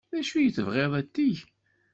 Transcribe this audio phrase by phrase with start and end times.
[0.13, 1.37] D acu i tebɣiḍ ad teg?